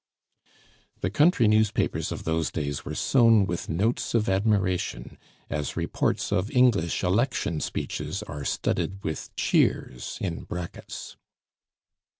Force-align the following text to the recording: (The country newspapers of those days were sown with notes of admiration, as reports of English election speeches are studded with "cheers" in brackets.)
(The 1.01 1.11
country 1.11 1.47
newspapers 1.47 2.11
of 2.11 2.23
those 2.23 2.49
days 2.49 2.83
were 2.83 2.95
sown 2.95 3.45
with 3.45 3.69
notes 3.69 4.15
of 4.15 4.27
admiration, 4.29 5.19
as 5.47 5.77
reports 5.77 6.31
of 6.31 6.49
English 6.49 7.03
election 7.03 7.59
speeches 7.61 8.23
are 8.23 8.43
studded 8.43 9.03
with 9.03 9.29
"cheers" 9.35 10.17
in 10.19 10.45
brackets.) 10.45 11.17